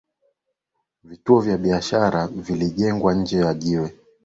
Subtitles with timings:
[1.03, 3.95] Vituo vya biashara vilijengwa nje ya jiwe